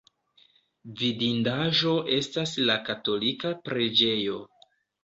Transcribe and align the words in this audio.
Vidindaĵo 1.01 1.93
estas 2.17 2.57
la 2.71 2.81
katolika 2.89 3.57
preĝejo. 3.71 4.43